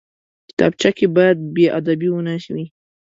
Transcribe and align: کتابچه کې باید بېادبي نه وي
کتابچه 0.49 0.89
کې 0.97 1.05
باید 1.15 1.37
بېادبي 1.55 2.09
نه 2.27 2.33
وي 2.53 2.65